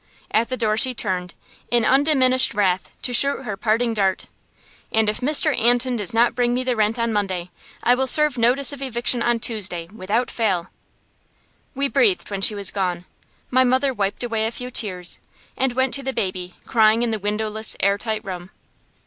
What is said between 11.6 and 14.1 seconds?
We breathed when she was gone. My mother